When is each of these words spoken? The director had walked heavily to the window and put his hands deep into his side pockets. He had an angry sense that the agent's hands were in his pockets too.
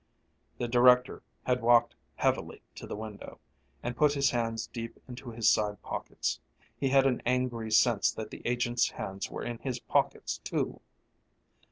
The 0.57 0.67
director 0.67 1.21
had 1.43 1.61
walked 1.61 1.93
heavily 2.15 2.63
to 2.73 2.87
the 2.87 2.95
window 2.95 3.39
and 3.83 3.95
put 3.95 4.13
his 4.13 4.31
hands 4.31 4.65
deep 4.65 4.97
into 5.07 5.29
his 5.29 5.47
side 5.47 5.79
pockets. 5.83 6.39
He 6.75 6.89
had 6.89 7.05
an 7.05 7.21
angry 7.23 7.69
sense 7.69 8.09
that 8.13 8.31
the 8.31 8.41
agent's 8.43 8.89
hands 8.89 9.29
were 9.29 9.43
in 9.43 9.59
his 9.59 9.79
pockets 9.79 10.39
too. 10.39 10.81